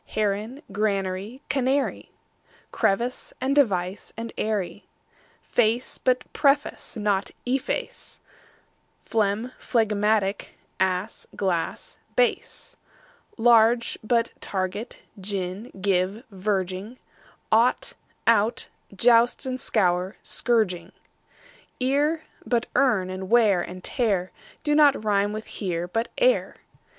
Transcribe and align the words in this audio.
Heron; 0.07 0.63
granary, 0.71 1.43
canary; 1.47 2.09
Crevice, 2.71 3.33
and 3.39 3.53
device, 3.55 4.11
and 4.17 4.33
eyrie; 4.35 4.87
Face 5.43 5.99
but 5.99 6.23
preface, 6.33 6.97
but 6.99 7.29
efface, 7.45 8.19
Phlegm, 9.05 9.51
phlegmatic; 9.59 10.57
ass, 10.79 11.27
glass, 11.35 11.97
bass; 12.15 12.75
Large, 13.37 13.99
but 14.03 14.31
target, 14.41 15.03
gin, 15.19 15.71
give, 15.79 16.23
verging; 16.31 16.97
Ought, 17.51 17.93
out, 18.25 18.69
joust 18.95 19.45
and 19.45 19.59
scour, 19.59 20.15
but 20.17 20.25
scourging; 20.27 20.93
Ear, 21.79 22.23
but 22.43 22.65
earn; 22.75 23.11
and 23.11 23.29
wear 23.29 23.61
and 23.61 23.83
tear 23.83 24.31
Do 24.63 24.73
not 24.73 25.05
rime 25.05 25.31
with 25.31 25.45
"here", 25.45 25.87
but 25.87 26.09
"ere". 26.17 26.55